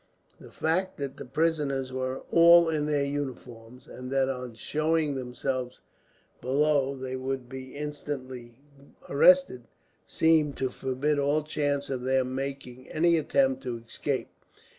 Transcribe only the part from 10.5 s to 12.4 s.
to forbid all chance of their